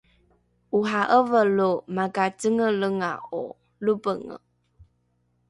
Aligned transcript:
ora’eve 0.77 1.41
lo 1.57 1.69
makacengelenga’o 1.95 3.41
lropenge 3.83 4.35